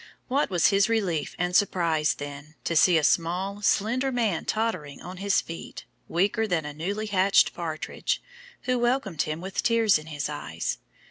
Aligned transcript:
What 0.29 0.49
was 0.49 0.69
his 0.69 0.89
relief 0.89 1.35
and 1.37 1.55
surprise, 1.55 2.15
then, 2.15 2.55
to 2.63 2.75
see 2.75 2.97
a 2.97 3.03
"small, 3.03 3.61
slender 3.61 4.11
man, 4.11 4.45
tottering 4.45 4.99
on 4.99 5.17
his 5.17 5.41
feet, 5.41 5.85
weaker 6.07 6.47
than 6.47 6.65
a 6.65 6.73
newly 6.73 7.05
hatched 7.05 7.53
partridge," 7.53 8.19
who 8.63 8.79
welcomed 8.79 9.21
him 9.21 9.41
with 9.41 9.61
tears 9.61 9.99
in 9.99 10.07
his 10.07 10.27
eyes. 10.27 10.79